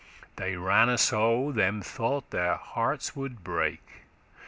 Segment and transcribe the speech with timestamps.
[0.37, 4.05] They ranne so, them thought their hearts would break.